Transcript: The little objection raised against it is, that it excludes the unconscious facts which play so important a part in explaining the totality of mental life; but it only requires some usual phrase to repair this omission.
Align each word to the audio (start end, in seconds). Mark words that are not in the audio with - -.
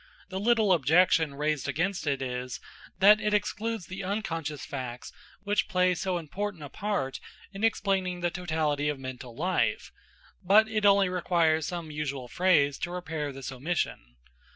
The 0.29 0.39
little 0.39 0.73
objection 0.73 1.35
raised 1.35 1.69
against 1.69 2.07
it 2.07 2.23
is, 2.23 2.59
that 2.97 3.21
it 3.21 3.35
excludes 3.35 3.85
the 3.85 4.03
unconscious 4.03 4.65
facts 4.65 5.11
which 5.43 5.67
play 5.67 5.93
so 5.93 6.17
important 6.17 6.63
a 6.63 6.69
part 6.69 7.19
in 7.53 7.63
explaining 7.63 8.21
the 8.21 8.31
totality 8.31 8.89
of 8.89 8.97
mental 8.97 9.35
life; 9.35 9.91
but 10.41 10.67
it 10.67 10.87
only 10.87 11.07
requires 11.07 11.67
some 11.67 11.91
usual 11.91 12.27
phrase 12.27 12.79
to 12.79 12.89
repair 12.89 13.31
this 13.31 13.51
omission. 13.51 14.15